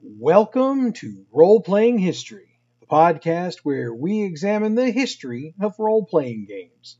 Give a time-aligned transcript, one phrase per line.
[0.00, 6.46] Welcome to Role Playing History, the podcast where we examine the history of role playing
[6.46, 6.98] games.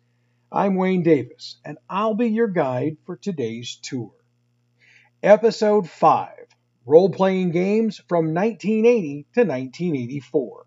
[0.50, 4.10] I'm Wayne Davis, and I'll be your guide for today's tour.
[5.22, 6.28] Episode 5
[6.84, 10.66] Role Playing Games from 1980 to 1984.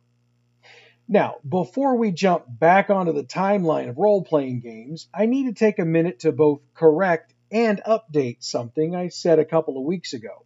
[1.09, 5.53] Now, before we jump back onto the timeline of role playing games, I need to
[5.53, 10.13] take a minute to both correct and update something I said a couple of weeks
[10.13, 10.45] ago.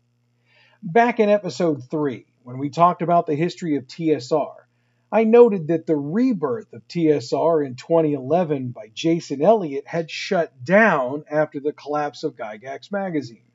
[0.88, 4.54] Back in episode 3, when we talked about the history of TSR,
[5.12, 11.26] I noted that the rebirth of TSR in 2011 by Jason Elliott had shut down
[11.28, 13.48] after the collapse of Gygax magazine.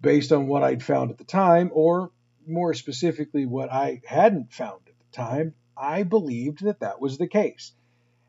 [0.00, 2.12] Based on what I'd found at the time, or
[2.46, 7.28] more specifically, what I hadn't found at the time, I believed that that was the
[7.28, 7.72] case.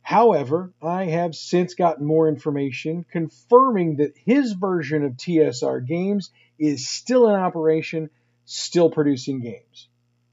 [0.02, 6.90] However, I have since gotten more information confirming that his version of TSR games is
[6.90, 8.10] still in operation,
[8.46, 9.88] still producing games.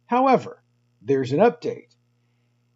[0.06, 0.62] However,
[1.02, 1.88] there's an update.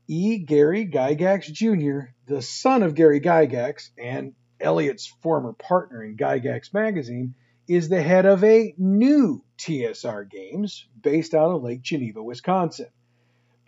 [0.09, 0.39] E.
[0.39, 7.35] Gary Gygax Jr., the son of Gary Gygax and Elliott's former partner in Gygax magazine,
[7.69, 12.89] is the head of a new TSR Games based out of Lake Geneva, Wisconsin.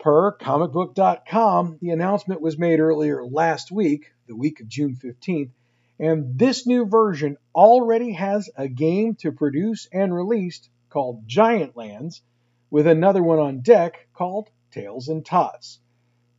[0.03, 5.51] Per comicbook.com, the announcement was made earlier last week, the week of June 15th,
[5.97, 12.21] and this new version already has a game to produce and released called Giant Lands,
[12.69, 15.79] with another one on deck called Tales and Tots.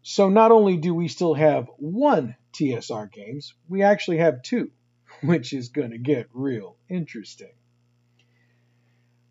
[0.03, 4.73] So not only do we still have one TSR games, we actually have two,
[5.23, 7.55] which is going to get real interesting.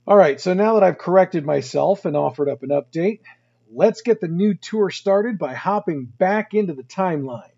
[0.07, 3.19] All right, so now that I've corrected myself and offered up an update,
[3.73, 7.49] let's get the new tour started by hopping back into the timeline.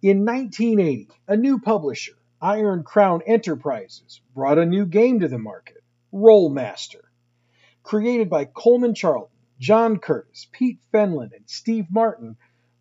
[0.00, 5.82] In 1980, a new publisher, Iron Crown Enterprises, brought a new game to the market,
[6.12, 7.02] Rolemaster.
[7.82, 12.36] Created by Coleman Charlton, John Curtis, Pete Fenlon, and Steve Martin,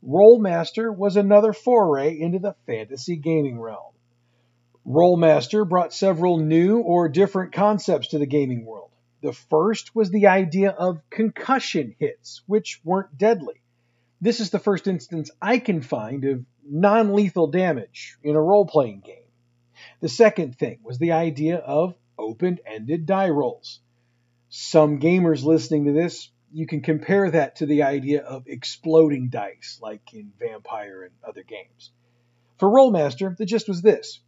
[0.05, 3.93] Rolemaster was another foray into the fantasy gaming realm.
[4.86, 8.92] Rolemaster brought several new or different concepts to the gaming world.
[9.22, 13.61] The first was the idea of concussion hits, which weren't deadly.
[14.22, 18.66] This is the first instance I can find of non lethal damage in a role
[18.66, 19.23] playing game.
[20.02, 23.80] The second thing was the idea of open ended die rolls.
[24.50, 29.80] Some gamers listening to this, you can compare that to the idea of exploding dice,
[29.82, 31.92] like in Vampire and other games.
[32.58, 34.20] For Rolemaster, the gist was this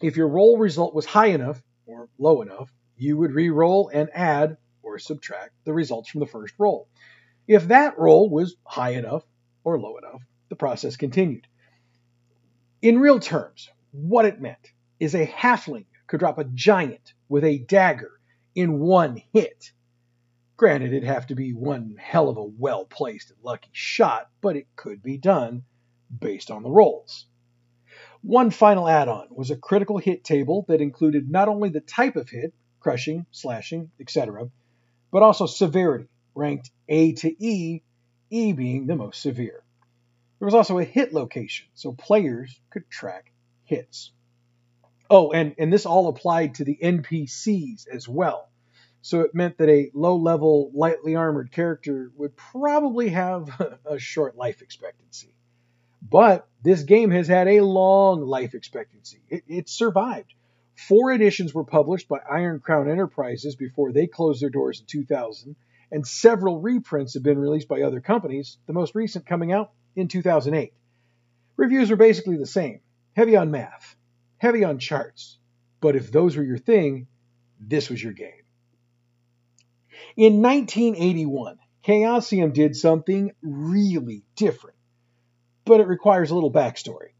[0.00, 4.56] if your roll result was high enough or low enough, you would re-roll and add
[4.82, 6.88] or subtract the results from the first roll.
[7.46, 9.24] If that roll was high enough
[9.64, 11.46] or low enough, the process continued.
[12.82, 17.58] In real terms, what it meant is a halfling could drop a giant with a
[17.58, 18.12] dagger
[18.54, 19.72] in one hit.
[20.56, 24.56] Granted, it'd have to be one hell of a well placed and lucky shot, but
[24.56, 25.64] it could be done
[26.18, 27.26] based on the rolls.
[28.22, 32.16] One final add on was a critical hit table that included not only the type
[32.16, 32.54] of hit,
[32.86, 34.48] crushing, slashing, etc.,
[35.10, 37.82] but also severity, ranked A to E,
[38.30, 39.64] E being the most severe.
[40.38, 43.32] There was also a hit location, so players could track
[43.64, 44.12] hits.
[45.10, 48.48] Oh, and, and this all applied to the NPCs as well.
[49.02, 53.50] So it meant that a low level, lightly armored character would probably have
[53.84, 55.34] a short life expectancy.
[56.08, 59.22] But this game has had a long life expectancy.
[59.28, 60.34] It, it, survived.
[60.76, 65.56] Four editions were published by Iron Crown Enterprises before they closed their doors in 2000,
[65.90, 70.08] and several reprints have been released by other companies, the most recent coming out in
[70.08, 70.72] 2008.
[71.56, 72.80] Reviews are basically the same
[73.14, 73.96] heavy on math,
[74.38, 75.38] heavy on charts,
[75.80, 77.06] but if those were your thing,
[77.58, 78.44] this was your game.
[80.16, 84.76] In 1981, Chaosium did something really different
[85.66, 87.10] but it requires a little backstory.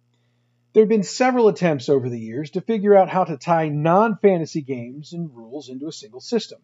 [0.77, 4.61] There have been several attempts over the years to figure out how to tie non-fantasy
[4.61, 6.59] games and rules into a single system.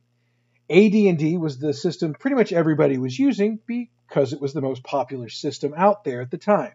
[0.68, 5.30] AD&D was the system pretty much everybody was using because it was the most popular
[5.30, 6.74] system out there at the time.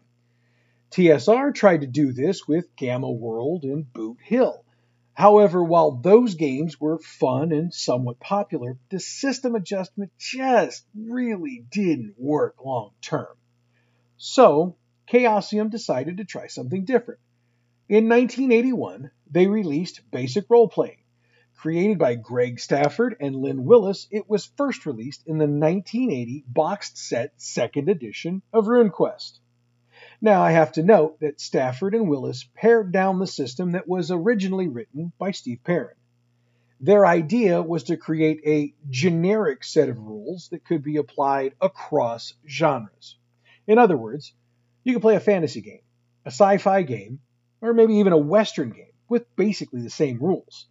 [0.89, 4.66] TSR tried to do this with Gamma World and Boot Hill.
[5.13, 12.16] However, while those games were fun and somewhat popular, the system adjustment just really didn't
[12.18, 13.38] work long term.
[14.18, 14.75] So,
[15.07, 17.19] Chaosium decided to try something different.
[17.89, 20.98] In 1981, they released Basic Role Playing.
[21.56, 26.98] Created by Greg Stafford and Lynn Willis, it was first released in the 1980 boxed
[26.98, 29.39] set second edition of RuneQuest.
[30.19, 34.12] Now, I have to note that Stafford and Willis pared down the system that was
[34.12, 35.95] originally written by Steve Perrin.
[36.81, 42.33] Their idea was to create a generic set of rules that could be applied across
[42.45, 43.16] genres.
[43.66, 44.33] In other words,
[44.83, 45.83] you could play a fantasy game,
[46.25, 47.22] a sci fi game,
[47.62, 50.68] or maybe even a Western game with basically the same rules.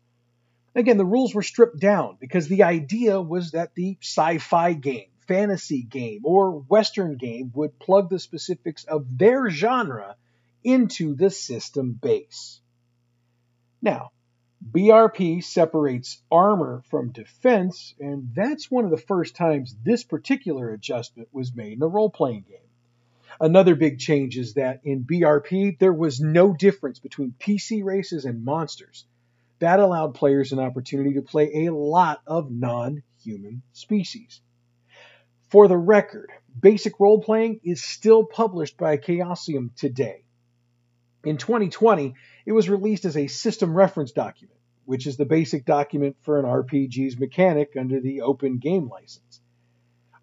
[0.75, 5.09] Again, the rules were stripped down because the idea was that the sci fi game,
[5.27, 10.17] fantasy game, or Western game would plug the specifics of their genre
[10.63, 12.61] into the system base.
[13.81, 14.11] Now,
[14.71, 21.29] BRP separates armor from defense, and that's one of the first times this particular adjustment
[21.33, 22.66] was made in a role playing game.
[23.41, 28.45] Another big change is that in BRP, there was no difference between PC races and
[28.45, 29.05] monsters.
[29.59, 34.41] That allowed players an opportunity to play a lot of non human species.
[35.51, 36.31] For the record,
[36.61, 40.25] basic role playing is still published by Chaosium today.
[41.25, 42.15] In 2020,
[42.47, 46.45] it was released as a system reference document, which is the basic document for an
[46.45, 49.41] RPG's mechanic under the Open Game License.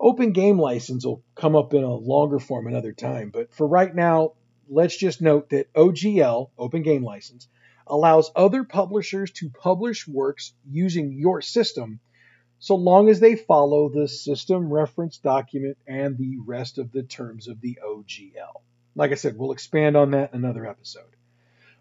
[0.03, 3.95] Open Game License will come up in a longer form another time, but for right
[3.95, 4.33] now,
[4.67, 7.47] let's just note that OGL, Open Game License,
[7.87, 12.01] allows other publishers to publish works using your system
[12.59, 17.47] so long as they follow the system reference document and the rest of the terms
[17.47, 18.61] of the OGL.
[18.95, 21.15] Like I said, we'll expand on that in another episode.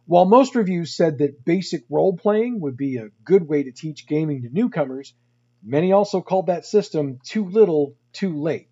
[0.06, 4.06] While most reviews said that basic role playing would be a good way to teach
[4.06, 5.12] gaming to newcomers,
[5.62, 8.68] many also called that system too little, too late.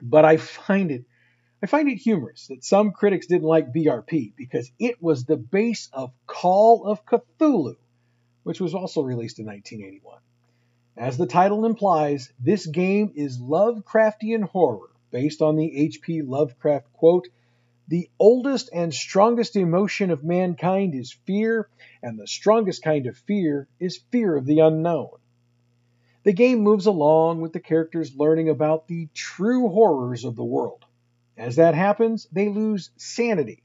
[0.00, 1.04] But I find it
[1.62, 5.88] I find it humorous that some critics didn't like BRP because it was the base
[5.92, 7.76] of Call of Cthulhu,
[8.42, 10.20] which was also released in 1981.
[10.98, 16.22] As the title implies, this game is Lovecraftian horror based on the H.P.
[16.22, 17.28] Lovecraft quote,
[17.88, 21.68] The oldest and strongest emotion of mankind is fear,
[22.02, 25.10] and the strongest kind of fear is fear of the unknown.
[26.26, 30.84] The game moves along with the characters learning about the true horrors of the world.
[31.36, 33.62] As that happens, they lose sanity,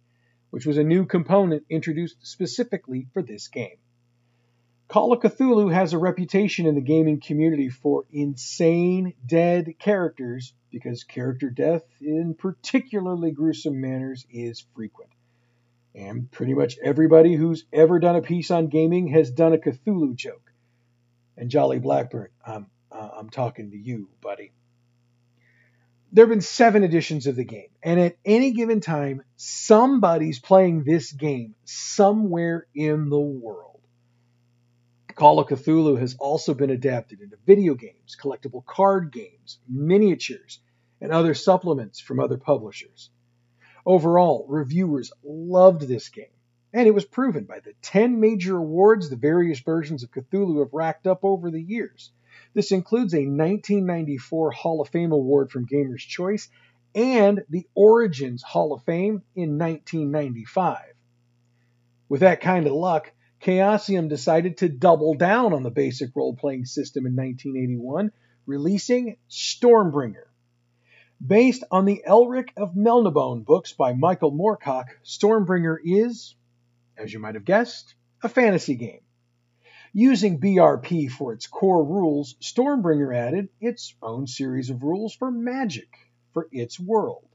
[0.51, 3.79] which was a new component introduced specifically for this game.
[4.87, 11.03] Call of Cthulhu has a reputation in the gaming community for insane, dead characters because
[11.03, 15.09] character death in particularly gruesome manners is frequent.
[15.95, 20.15] And pretty much everybody who's ever done a piece on gaming has done a Cthulhu
[20.15, 20.50] joke.
[21.41, 24.53] And Jolly Blackburn, I'm, uh, I'm talking to you, buddy
[26.11, 30.83] there have been seven editions of the game, and at any given time, somebody's playing
[30.83, 33.79] this game somewhere in the world.
[35.15, 40.59] Call of Cthulhu has also been adapted into video games, collectible card games, miniatures,
[40.99, 43.09] and other supplements from other publishers.
[43.85, 46.25] Overall, reviewers loved this game,
[46.73, 50.73] and it was proven by the 10 major awards the various versions of Cthulhu have
[50.73, 52.11] racked up over the years.
[52.53, 56.49] This includes a 1994 Hall of Fame award from Gamers' Choice
[56.93, 60.79] and the Origins Hall of Fame in 1995.
[62.09, 66.65] With that kind of luck, Chaosium decided to double down on the basic role playing
[66.65, 68.11] system in 1981,
[68.45, 70.25] releasing Stormbringer.
[71.25, 76.35] Based on the Elric of Melniboné books by Michael Moorcock, Stormbringer is,
[76.97, 79.01] as you might have guessed, a fantasy game.
[79.93, 85.89] Using BRP for its core rules, Stormbringer added its own series of rules for magic
[86.33, 87.27] for its world.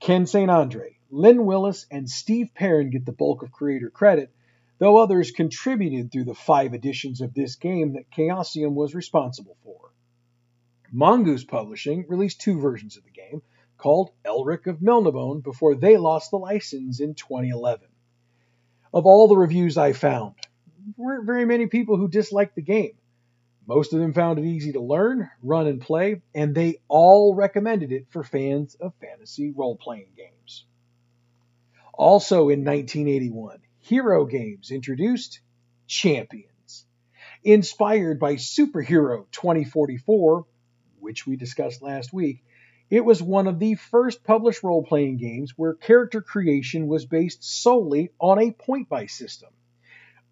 [0.00, 0.50] Ken St.
[0.50, 4.30] Andre, Lynn Willis, and Steve Perrin get the bulk of creator credit,
[4.78, 9.92] though others contributed through the five editions of this game that Chaosium was responsible for.
[10.90, 13.42] Mongoose Publishing released two versions of the game,
[13.76, 17.89] called Elric of Melniboné, before they lost the license in 2011.
[18.92, 20.34] Of all the reviews I found,
[20.96, 22.94] weren't very many people who disliked the game.
[23.66, 27.92] Most of them found it easy to learn, run, and play, and they all recommended
[27.92, 30.64] it for fans of fantasy role playing games.
[31.94, 35.40] Also in 1981, Hero Games introduced
[35.86, 36.86] Champions.
[37.44, 40.46] Inspired by Superhero 2044,
[40.98, 42.42] which we discussed last week,
[42.90, 47.44] it was one of the first published role playing games where character creation was based
[47.44, 49.50] solely on a point buy system.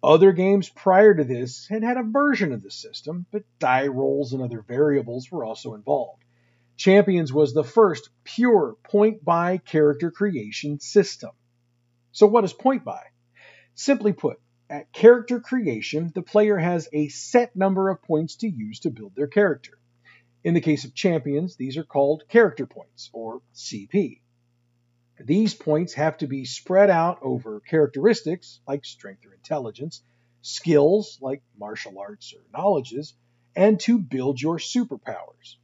[0.03, 4.33] Other games prior to this had had a version of the system, but die rolls
[4.33, 6.23] and other variables were also involved.
[6.75, 11.31] Champions was the first pure point buy character creation system.
[12.11, 13.03] So, what is point buy?
[13.75, 14.39] Simply put,
[14.69, 19.15] at character creation, the player has a set number of points to use to build
[19.15, 19.78] their character.
[20.41, 24.21] In the case of champions, these are called character points, or CP.
[25.19, 30.01] These points have to be spread out over characteristics like strength or intelligence,
[30.41, 33.13] skills like martial arts or knowledges,
[33.53, 35.57] and to build your superpowers.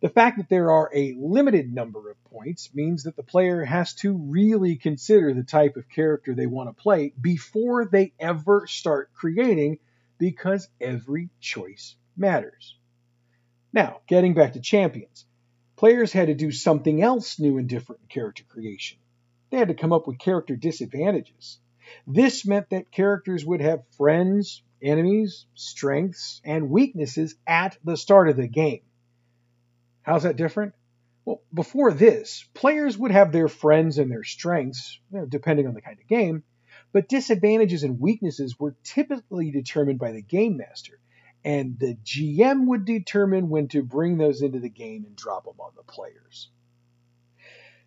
[0.00, 3.94] The fact that there are a limited number of points means that the player has
[3.94, 9.12] to really consider the type of character they want to play before they ever start
[9.14, 9.78] creating
[10.18, 12.76] because every choice matters.
[13.74, 15.26] Now, getting back to champions,
[15.74, 18.98] players had to do something else new and different in character creation.
[19.50, 21.58] They had to come up with character disadvantages.
[22.06, 28.36] This meant that characters would have friends, enemies, strengths, and weaknesses at the start of
[28.36, 28.82] the game.
[30.02, 30.74] How's that different?
[31.24, 35.74] Well, before this, players would have their friends and their strengths, you know, depending on
[35.74, 36.44] the kind of game,
[36.92, 41.00] but disadvantages and weaknesses were typically determined by the game master,
[41.44, 45.60] and the GM would determine when to bring those into the game and drop them
[45.60, 46.48] on the players.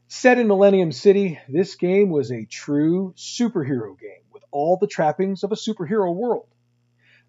[0.08, 5.44] Set in Millennium City, this game was a true superhero game with all the trappings
[5.44, 6.48] of a superhero world.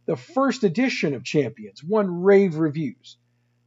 [0.07, 3.17] The first edition of Champions won rave reviews.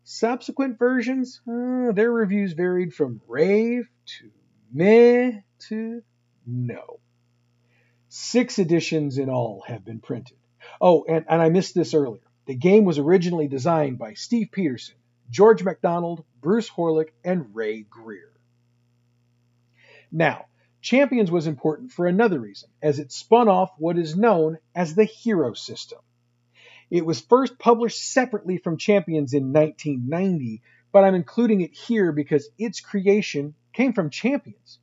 [0.03, 4.32] Subsequent versions, uh, their reviews varied from rave to
[4.74, 6.01] meh to
[6.46, 7.00] no.
[8.10, 10.38] Six editions in all have been printed.
[10.80, 12.22] Oh, and, and I missed this earlier.
[12.51, 14.96] The game was originally designed by Steve Peterson,
[15.29, 18.29] George MacDonald, Bruce Harlick, and Ray Greer.
[20.12, 20.48] Now,
[20.81, 25.05] Champions was important for another reason, as it spun off what is known as the
[25.05, 26.00] Hero System.
[26.89, 32.50] It was first published separately from Champions in 1990, but I'm including it here because
[32.58, 34.79] its creation came from Champions.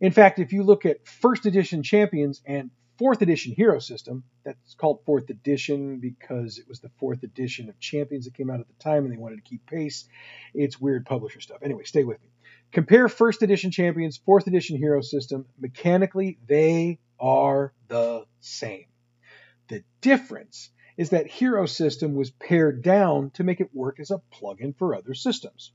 [0.00, 4.24] In fact, if you look at first edition Champions and fourth edition Hero System.
[4.44, 8.60] That's called fourth edition because it was the fourth edition of Champions that came out
[8.60, 10.08] at the time and they wanted to keep pace.
[10.52, 11.58] It's weird publisher stuff.
[11.62, 12.28] Anyway, stay with me.
[12.72, 15.46] Compare first edition Champions, fourth edition Hero System.
[15.58, 18.86] Mechanically, they are the same.
[19.68, 24.20] The difference is that Hero System was pared down to make it work as a
[24.32, 25.72] plugin for other systems.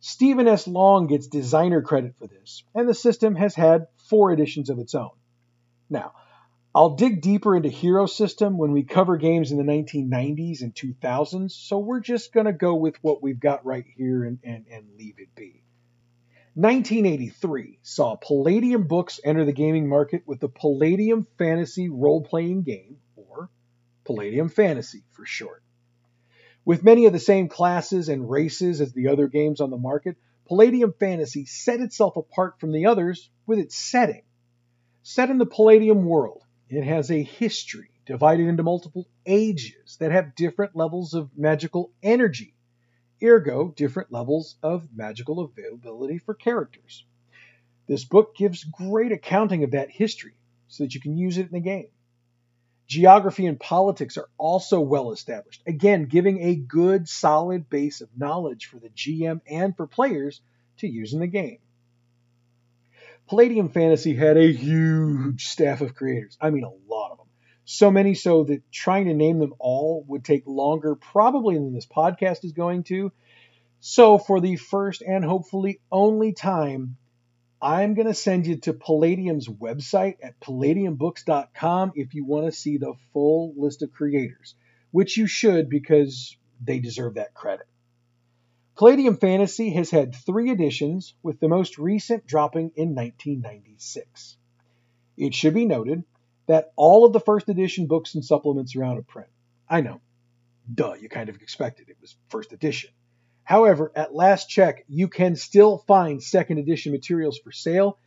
[0.00, 0.66] Steven S.
[0.66, 4.96] Long gets designer credit for this, and the system has had four editions of its
[4.96, 5.10] own.
[5.88, 6.12] Now,
[6.74, 11.50] I'll dig deeper into Hero System when we cover games in the 1990s and 2000s,
[11.50, 14.86] so we're just going to go with what we've got right here and, and, and
[14.98, 15.62] leave it be.
[16.54, 22.96] 1983 saw Palladium Books enter the gaming market with the Palladium Fantasy role playing game,
[23.16, 23.50] or
[24.06, 25.62] Palladium Fantasy for short.
[26.64, 30.16] With many of the same classes and races as the other games on the market,
[30.46, 34.22] Palladium Fantasy set itself apart from the others with its setting.
[35.02, 36.41] Set in the Palladium world,
[36.72, 42.54] it has a history divided into multiple ages that have different levels of magical energy,
[43.22, 47.04] ergo, different levels of magical availability for characters.
[47.86, 50.34] This book gives great accounting of that history
[50.68, 51.88] so that you can use it in the game.
[52.86, 58.66] Geography and politics are also well established, again, giving a good, solid base of knowledge
[58.66, 60.40] for the GM and for players
[60.78, 61.58] to use in the game.
[63.32, 66.36] Palladium Fantasy had a huge staff of creators.
[66.38, 67.28] I mean, a lot of them.
[67.64, 71.86] So many so that trying to name them all would take longer, probably, than this
[71.86, 73.10] podcast is going to.
[73.80, 76.98] So, for the first and hopefully only time,
[77.62, 82.76] I'm going to send you to Palladium's website at palladiumbooks.com if you want to see
[82.76, 84.54] the full list of creators,
[84.90, 87.66] which you should because they deserve that credit.
[88.74, 94.36] Palladium Fantasy has had three editions, with the most recent dropping in 1996.
[95.18, 96.04] It should be noted
[96.46, 99.28] that all of the first edition books and supplements are out of print.
[99.68, 100.00] I know.
[100.72, 102.90] Duh, you kind of expected it was first edition.
[103.44, 107.98] However, at last check, you can still find second edition materials for sale,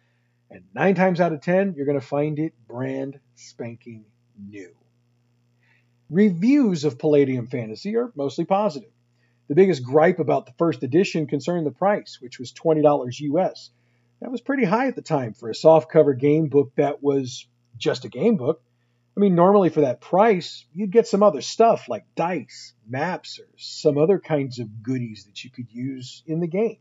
[0.50, 4.06] and nine times out of ten, you're going to find it brand spanking
[4.38, 4.74] new.
[6.10, 8.90] Reviews of Palladium Fantasy are mostly positive.
[9.48, 13.70] The biggest gripe about the first edition concerned the price, which was $20 US.
[14.22, 17.46] That was pretty high at the time for a softcover game book that was
[17.78, 18.62] just a game book.
[19.16, 23.48] I mean, normally for that price, you'd get some other stuff like dice, maps, or
[23.58, 26.80] some other kinds of goodies that you could use in the game.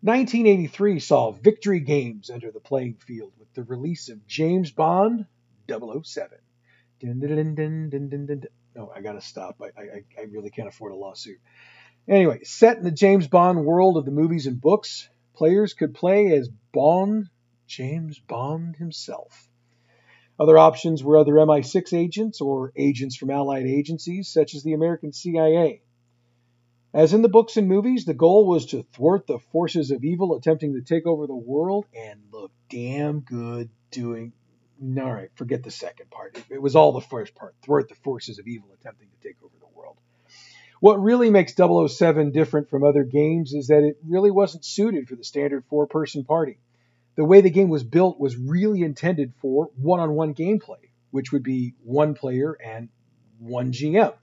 [0.00, 5.26] 1983 saw Victory Games enter the playing field with the release of James Bond
[5.68, 6.38] 007.
[7.00, 8.42] Dun, dun, dun,
[8.78, 9.60] no, I gotta stop.
[9.60, 11.38] I, I, I really can't afford a lawsuit.
[12.06, 16.32] Anyway, set in the James Bond world of the movies and books, players could play
[16.32, 17.28] as Bond,
[17.66, 19.48] James Bond himself.
[20.38, 25.12] Other options were other MI6 agents or agents from allied agencies, such as the American
[25.12, 25.82] CIA.
[26.94, 30.36] As in the books and movies, the goal was to thwart the forces of evil
[30.36, 34.32] attempting to take over the world and look damn good doing
[34.80, 36.36] all right, forget the second part.
[36.36, 37.54] It, it was all the first part.
[37.62, 39.96] Thwart the forces of evil attempting to take over the world.
[40.80, 45.16] What really makes 007 different from other games is that it really wasn't suited for
[45.16, 46.58] the standard four person party.
[47.16, 51.32] The way the game was built was really intended for one on one gameplay, which
[51.32, 52.90] would be one player and
[53.40, 54.14] one GM.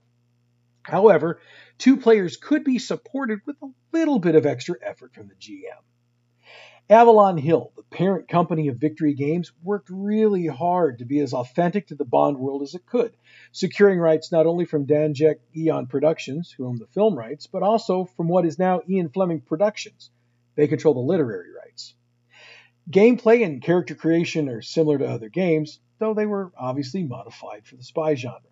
[0.82, 1.40] However,
[1.78, 5.82] two players could be supported with a little bit of extra effort from the GM.
[6.88, 11.88] Avalon Hill, the parent company of Victory Games, worked really hard to be as authentic
[11.88, 13.16] to the Bond world as it could,
[13.50, 18.04] securing rights not only from Danjaq Eon Productions, who owned the film rights, but also
[18.04, 20.10] from what is now Ian Fleming Productions.
[20.54, 21.94] They control the literary rights.
[22.88, 27.74] Gameplay and character creation are similar to other games, though they were obviously modified for
[27.74, 28.42] the spy genre.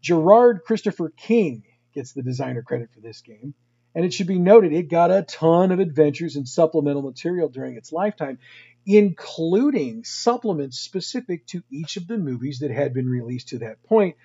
[0.00, 3.52] Gerard Christopher King gets the designer credit for this game,
[3.94, 7.76] and it should be noted it got a ton of adventures and supplemental material during
[7.76, 8.38] its lifetime,
[8.86, 14.16] including supplements specific to each of the movies that had been released to that point,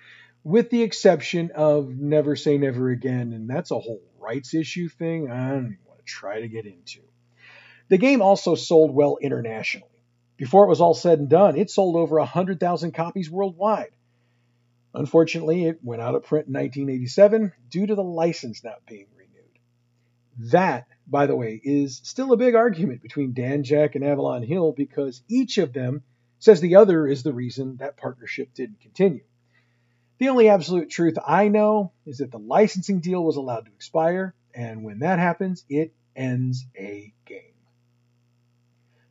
[0.42, 5.30] with the exception of Never Say Never Again, and that's a whole rights issue thing
[5.30, 7.00] I don't even want to try to get into.
[7.88, 9.88] The game also sold well internationally.
[10.36, 13.92] Before it was all said and done, it sold over 100,000 copies worldwide.
[14.94, 19.06] Unfortunately, it went out of print in 1987 due to the license not being.
[20.38, 25.22] That, by the way, is still a big argument between Danjaq and Avalon Hill because
[25.28, 26.02] each of them
[26.38, 29.24] says the other is the reason that partnership didn't continue.
[30.18, 34.34] The only absolute truth I know is that the licensing deal was allowed to expire,
[34.54, 37.54] and when that happens, it ends a game.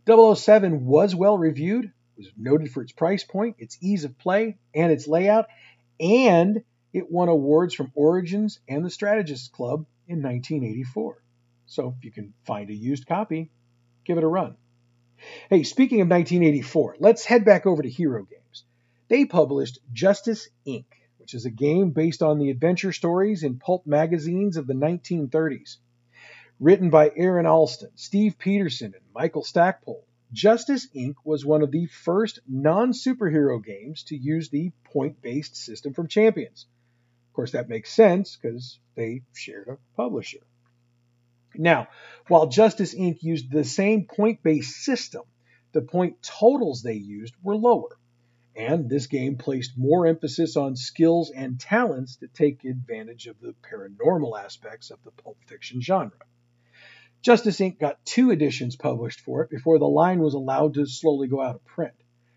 [0.08, 4.92] 007 was well reviewed, was noted for its price point, its ease of play, and
[4.92, 5.48] its layout,
[6.00, 11.22] and it won awards from Origins and the Strategists Club in 1984.
[11.66, 13.52] So if you can find a used copy,
[14.06, 14.58] give it a run.
[15.50, 18.66] Hey, speaking of 1984, let's head back over to Hero Games.
[19.08, 20.86] They published Justice Inc.,
[21.18, 25.78] which is a game based on the adventure stories in pulp magazines of the 1930s.
[26.60, 31.16] Written by Aaron Allston, Steve Peterson, and Michael Stackpole, Justice Inc.
[31.24, 36.08] was one of the first non superhero games to use the point based system from
[36.08, 36.66] Champions.
[37.34, 40.42] Of course, that makes sense because they shared a publisher.
[41.56, 41.88] Now,
[42.28, 43.24] while Justice Inc.
[43.24, 45.24] used the same point based system,
[45.72, 47.98] the point totals they used were lower.
[48.56, 53.56] And this game placed more emphasis on skills and talents to take advantage of the
[53.64, 56.12] paranormal aspects of the pulp fiction genre.
[57.24, 57.80] Justice Inc.
[57.80, 61.56] got two editions published for it before the line was allowed to slowly go out
[61.56, 61.96] of print.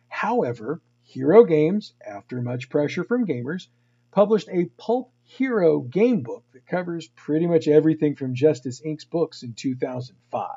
[0.08, 3.68] However, Hero Games, after much pressure from gamers,
[4.16, 9.42] published a Pulp Hero game book that covers pretty much everything from Justice Inc.'s books
[9.42, 10.50] in 2005.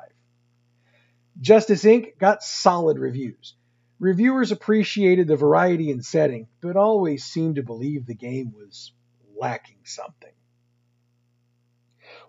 [1.42, 2.16] Justice Inc.
[2.18, 3.52] got solid reviews.
[3.98, 8.92] Reviewers appreciated the variety and setting, but always seemed to believe the game was
[9.36, 10.32] lacking something.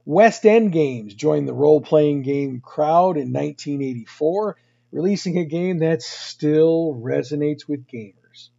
[0.03, 4.57] West End Games joined the role playing game crowd in 1984,
[4.91, 8.49] releasing a game that still resonates with gamers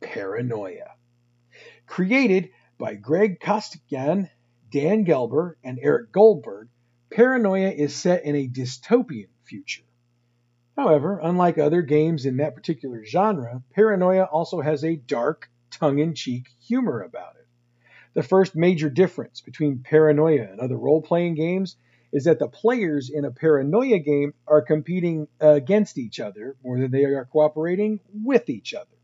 [0.00, 0.95] Paranoia.
[1.86, 4.28] Created by Greg Costikyan,
[4.70, 6.68] Dan Gelber, and Eric Goldberg,
[7.10, 9.84] Paranoia is set in a dystopian future.
[10.76, 16.14] However, unlike other games in that particular genre, Paranoia also has a dark, tongue in
[16.14, 17.46] cheek humor about it.
[18.14, 21.76] The first major difference between Paranoia and other role playing games
[22.12, 26.90] is that the players in a Paranoia game are competing against each other more than
[26.90, 28.95] they are cooperating with each other.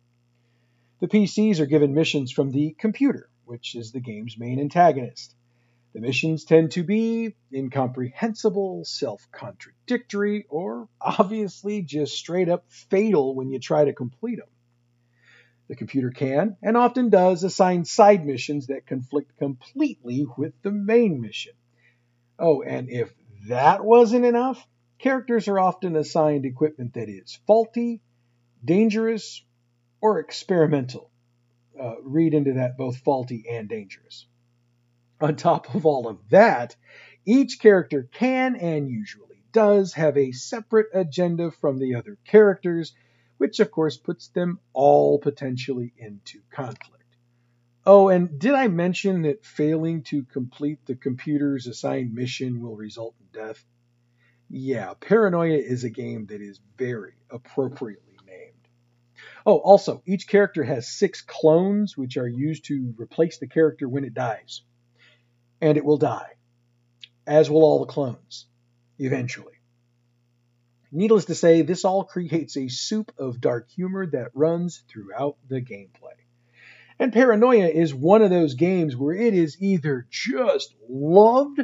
[1.03, 5.35] The PCs are given missions from the computer, which is the game's main antagonist.
[5.95, 13.51] The missions tend to be incomprehensible, self contradictory, or obviously just straight up fatal when
[13.51, 14.47] you try to complete them.
[15.67, 21.21] The computer can, and often does, assign side missions that conflict completely with the main
[21.21, 21.55] mission.
[22.39, 23.13] Oh, and if
[23.49, 24.65] that wasn't enough,
[25.01, 28.03] characters are often assigned equipment that is faulty,
[28.65, 29.43] dangerous,
[30.03, 31.11] or experimental.
[31.81, 34.27] Uh, read into that both faulty and dangerous.
[35.23, 36.77] On top of all of that,
[37.25, 42.93] each character can and usually does have a separate agenda from the other characters
[43.43, 47.17] which of course puts them all potentially into conflict.
[47.85, 53.17] Oh, and did I mention that failing to complete the computer's assigned mission will result
[53.19, 53.65] in death?
[54.49, 58.12] Yeah, Paranoia is a game that is very appropriately.
[59.45, 64.05] Oh, also, each character has six clones, which are used to replace the character when
[64.05, 64.63] it dies.
[65.61, 66.31] And it will die,
[67.27, 68.47] as will all the clones,
[68.99, 69.55] eventually.
[70.93, 75.61] Needless to say, this all creates a soup of dark humor that runs throughout the
[75.61, 76.13] gameplay.
[76.99, 81.61] And Paranoia is one of those games where it is either just loved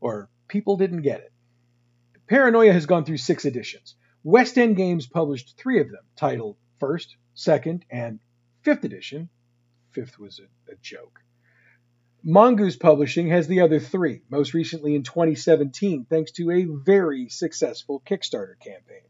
[0.00, 1.32] or people didn't get it.
[2.26, 3.94] Paranoia has gone through six editions.
[4.24, 8.18] West End Games published three of them, titled First, Second, and
[8.62, 9.28] Fifth Edition.
[9.92, 11.20] Fifth was a, a joke.
[12.24, 18.02] Mongoose Publishing has the other three, most recently in 2017, thanks to a very successful
[18.04, 19.06] Kickstarter campaign.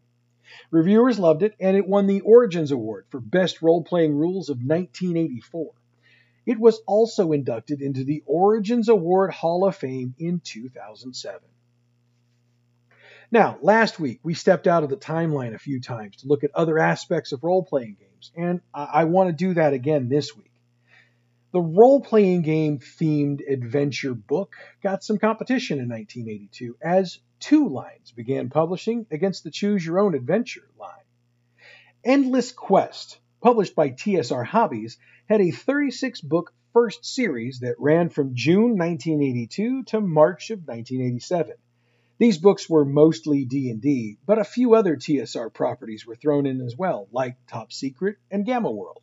[0.71, 4.59] Reviewers loved it, and it won the Origins Award for Best Role Playing Rules of
[4.59, 5.73] 1984.
[6.45, 11.41] It was also inducted into the Origins Award Hall of Fame in 2007.
[13.33, 16.55] Now, last week we stepped out of the timeline a few times to look at
[16.55, 20.37] other aspects of role playing games, and I, I want to do that again this
[20.37, 20.53] week.
[21.53, 28.12] The role playing game themed adventure book got some competition in 1982 as Two Lines
[28.12, 30.90] began publishing against the Choose Your Own Adventure line.
[32.05, 38.35] Endless Quest, published by TSR Hobbies, had a 36 book first series that ran from
[38.35, 41.55] June 1982 to March of 1987.
[42.23, 46.77] These books were mostly D&D, but a few other TSR properties were thrown in as
[46.77, 49.03] well, like Top Secret and Gamma World.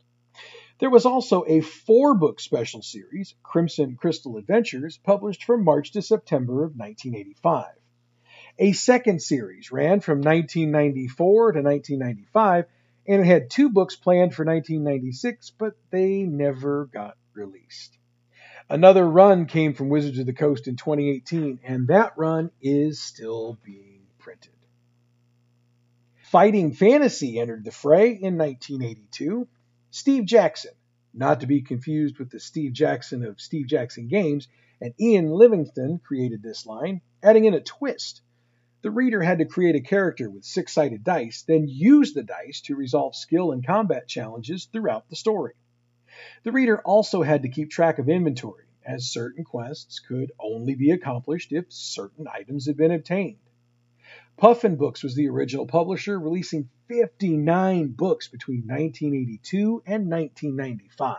[0.80, 6.02] There was also a four book special series, Crimson Crystal Adventures, published from March to
[6.02, 7.66] September of 1985.
[8.58, 12.68] A second series ran from 1994 to 1995,
[13.06, 17.99] and it had two books planned for 1996, but they never got released.
[18.72, 23.58] Another run came from Wizards of the Coast in 2018, and that run is still
[23.64, 24.54] being printed.
[26.26, 29.48] Fighting Fantasy entered the fray in 1982.
[29.90, 30.74] Steve Jackson,
[31.16, 34.48] not to be confused with the Steve Jackson of Steve Jackson Games,
[34.80, 38.22] and Ian Livingstone created this line, adding in a twist.
[38.84, 42.62] The reader had to create a character with six sided dice, then use the dice
[42.62, 45.54] to resolve skill and combat challenges throughout the story.
[46.44, 50.92] The reader also had to keep track of inventory, as certain quests could only be
[50.92, 53.38] accomplished if certain items had been obtained.
[54.38, 61.18] Puffin Books was the original publisher, releasing 59 books between 1982 and 1995.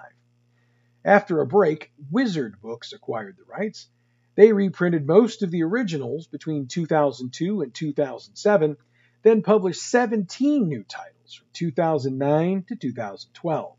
[1.05, 3.89] After a break, Wizard Books acquired the rights.
[4.37, 8.77] They reprinted most of the originals between 2002 and 2007,
[9.23, 13.77] then published 17 new titles from 2009 to 2012.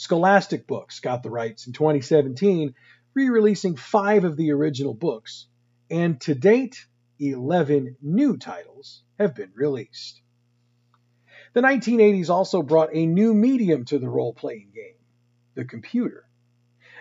[0.00, 2.74] Scholastic Books got the rights in 2017,
[3.12, 5.46] re releasing five of the original books,
[5.90, 6.86] and to date,
[7.18, 10.22] 11 new titles have been released.
[11.52, 14.94] The 1980s also brought a new medium to the role playing game
[15.54, 16.24] the computer.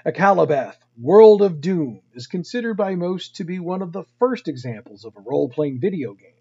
[0.06, 5.06] Akalabeth World of Doom is considered by most to be one of the first examples
[5.06, 6.34] of a role playing video game.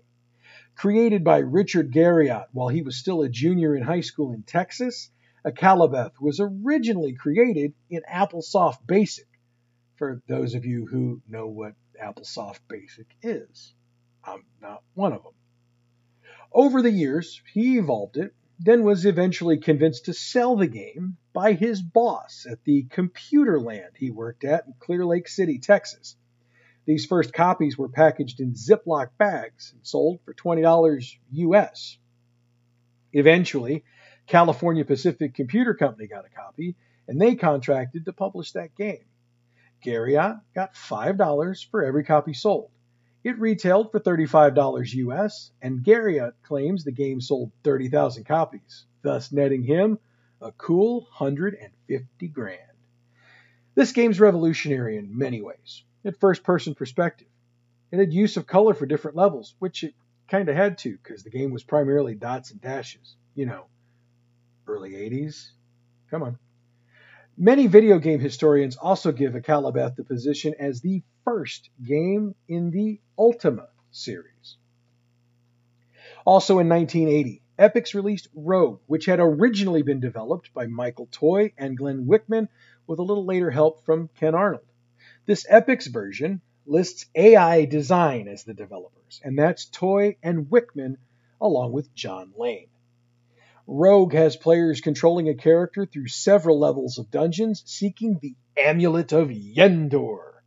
[0.75, 5.13] Created by Richard Garriott while he was still a junior in high school in Texas,
[5.45, 9.29] Akalabeth was originally created in AppleSoft Basic.
[9.97, 13.75] For those of you who know what AppleSoft Basic is.
[14.25, 15.33] I'm not one of them.
[16.53, 21.53] Over the years, he evolved it, then was eventually convinced to sell the game by
[21.53, 26.17] his boss at the computer Computerland he worked at in Clear Lake City, Texas.
[26.85, 31.99] These first copies were packaged in Ziploc bags and sold for $20 US.
[33.13, 33.85] Eventually,
[34.29, 36.77] California Pacific Computer Company got a copy,
[37.09, 39.07] and they contracted to publish that game.
[39.83, 42.71] Garriott got $5 for every copy sold.
[43.25, 49.63] It retailed for $35 US, and Garriott claims the game sold 30,000 copies, thus netting
[49.63, 49.99] him
[50.41, 52.61] a cool 150 grand.
[53.75, 55.83] This game's revolutionary in many ways.
[56.05, 57.29] At first person perspective,
[57.91, 59.95] it had use of color for different levels, which it
[60.29, 63.17] kind of had to because the game was primarily dots and dashes.
[63.35, 63.67] You know,
[64.69, 65.51] early 80s.
[66.11, 66.39] Come on.
[67.37, 73.01] Many video game historians also give Akalabeth the position as the first game in the
[73.17, 74.57] Ultima series.
[76.25, 81.77] Also in 1980, Epyx released Rogue, which had originally been developed by Michael Toy and
[81.77, 82.49] Glenn Wickman
[82.87, 84.65] with a little later help from Ken Arnold.
[85.27, 90.97] This Epyx version lists AI Design as the developers, and that's Toy and Wickman
[91.41, 92.69] along with John Lane.
[93.71, 99.29] Rogue has players controlling a character through several levels of dungeons, seeking the Amulet of
[99.29, 100.41] Yendor.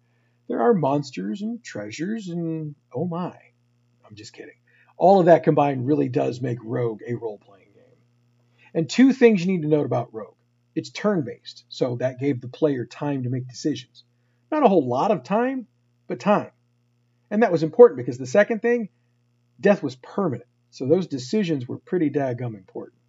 [0.47, 3.37] There are monsters and treasures, and oh my,
[4.03, 4.55] I'm just kidding.
[4.97, 7.99] All of that combined really does make Rogue a role playing game.
[8.73, 10.33] And two things you need to note about Rogue
[10.73, 14.03] it's turn based, so that gave the player time to make decisions.
[14.51, 15.67] Not a whole lot of time,
[16.07, 16.49] but time.
[17.29, 18.89] And that was important because the second thing,
[19.59, 23.00] Death was permanent, so those decisions were pretty daggum important.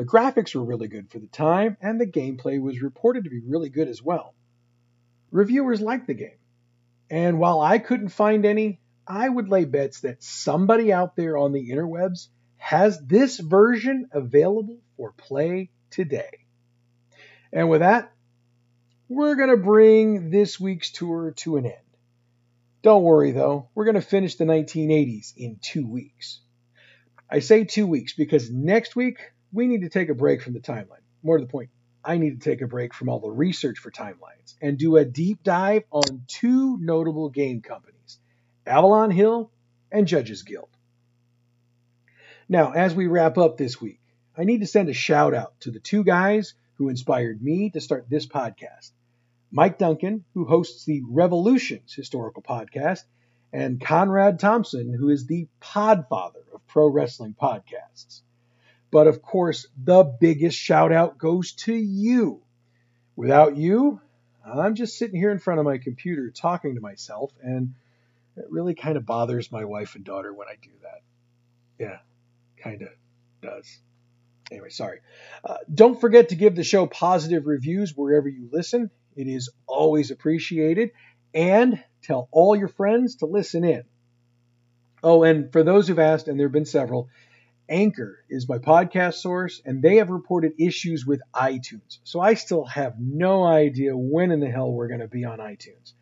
[0.00, 3.42] The graphics were really good for the time, and the gameplay was reported to be
[3.46, 4.34] really good as well.
[5.30, 6.38] Reviewers liked the game,
[7.10, 11.52] and while I couldn't find any, I would lay bets that somebody out there on
[11.52, 16.46] the interwebs has this version available for play today.
[17.52, 18.10] And with that,
[19.06, 21.74] we're going to bring this week's tour to an end.
[22.80, 26.40] Don't worry though, we're going to finish the 1980s in two weeks.
[27.30, 29.18] I say two weeks because next week
[29.52, 31.04] we need to take a break from the timeline.
[31.22, 31.70] More to the point,
[32.04, 35.04] I need to take a break from all the research for timelines and do a
[35.04, 38.18] deep dive on two notable game companies,
[38.66, 39.50] Avalon Hill
[39.92, 40.68] and Judges Guild.
[42.48, 44.00] Now, as we wrap up this week,
[44.36, 47.80] I need to send a shout out to the two guys who inspired me to
[47.80, 48.92] start this podcast
[49.52, 53.00] Mike Duncan, who hosts the Revolutions historical podcast,
[53.52, 58.22] and Conrad Thompson, who is the podfather of pro wrestling podcasts.
[58.90, 62.42] But of course, the biggest shout out goes to you.
[63.16, 64.00] Without you,
[64.44, 67.74] I'm just sitting here in front of my computer talking to myself, and
[68.36, 71.02] it really kind of bothers my wife and daughter when I do that.
[71.78, 71.98] Yeah,
[72.62, 72.88] kind of
[73.42, 73.78] does.
[74.50, 75.00] Anyway, sorry.
[75.44, 78.90] Uh, don't forget to give the show positive reviews wherever you listen.
[79.16, 80.90] It is always appreciated.
[81.32, 83.84] And tell all your friends to listen in.
[85.02, 87.08] Oh, and for those who've asked, and there have been several,
[87.70, 91.98] Anchor is my podcast source, and they have reported issues with iTunes.
[92.02, 95.38] So I still have no idea when in the hell we're going to be on
[95.38, 95.92] iTunes.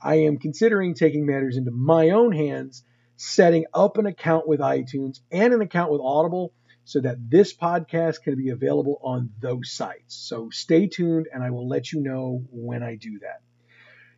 [0.00, 2.84] I am considering taking matters into my own hands,
[3.16, 6.52] setting up an account with iTunes and an account with Audible
[6.84, 10.14] so that this podcast can be available on those sites.
[10.14, 13.40] So stay tuned, and I will let you know when I do that.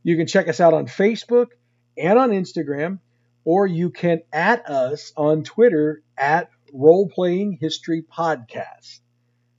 [0.02, 1.48] You can check us out on Facebook
[1.96, 2.98] and on Instagram,
[3.44, 8.98] or you can at us on Twitter at Role Playing History Podcast.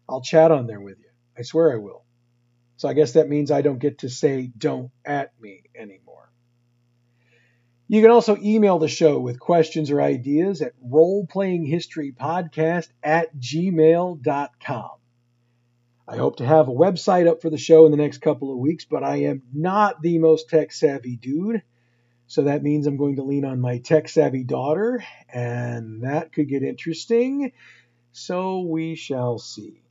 [0.09, 1.09] I'll chat on there with you.
[1.37, 2.03] I swear I will.
[2.77, 6.31] So I guess that means I don't get to say don't at me anymore.
[7.87, 14.89] You can also email the show with questions or ideas at roleplayinghistorypodcast at gmail.com.
[16.07, 18.59] I hope to have a website up for the show in the next couple of
[18.59, 21.63] weeks, but I am not the most tech savvy dude.
[22.31, 26.47] So that means I'm going to lean on my tech savvy daughter, and that could
[26.47, 27.51] get interesting.
[28.13, 29.83] So we shall see.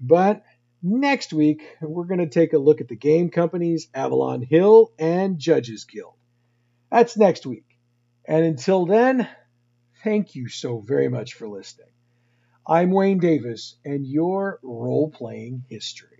[0.00, 0.44] But
[0.84, 5.40] next week, we're going to take a look at the game companies Avalon Hill and
[5.40, 6.14] Judges Guild.
[6.92, 7.66] That's next week.
[8.24, 9.26] And until then,
[10.04, 11.90] thank you so very much for listening.
[12.68, 16.17] I'm Wayne Davis, and your role playing history.